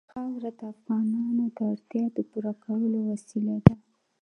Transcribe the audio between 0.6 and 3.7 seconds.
افغانانو د اړتیاوو د پوره کولو وسیله